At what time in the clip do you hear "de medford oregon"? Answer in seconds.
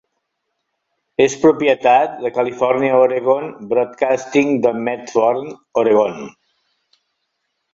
4.65-6.19